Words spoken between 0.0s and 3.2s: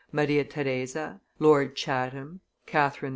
Maria Theresa, Lord Chatham, Catherine II.